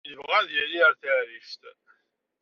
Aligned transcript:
Yebɣa 0.09 0.35
ad 0.39 0.49
yali 0.55 0.77
ar 0.87 0.93
taɛrict. 1.01 1.61